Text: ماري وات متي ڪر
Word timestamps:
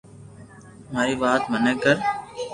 ماري 0.93 1.15
وات 1.21 1.43
متي 1.51 1.73
ڪر 1.83 1.97